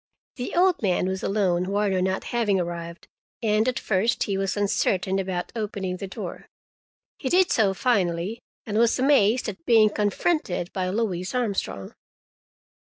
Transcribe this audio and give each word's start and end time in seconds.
The 0.37 0.55
old 0.55 0.81
man 0.81 1.07
was 1.07 1.21
alone, 1.21 1.65
Warner 1.69 2.01
not 2.01 2.23
having 2.33 2.59
arrived, 2.59 3.07
and 3.43 3.67
at 3.67 3.77
first 3.77 4.23
he 4.23 4.35
was 4.35 4.57
uncertain 4.57 5.19
about 5.19 5.51
opening 5.55 5.97
the 5.97 6.07
door. 6.07 6.47
He 7.19 7.29
did 7.29 7.51
so 7.51 7.75
finally, 7.75 8.39
and 8.65 8.79
was 8.79 8.97
amazed 8.97 9.47
at 9.47 9.63
being 9.63 9.91
confronted 9.91 10.73
by 10.73 10.89
Louise 10.89 11.35
Armstrong. 11.35 11.93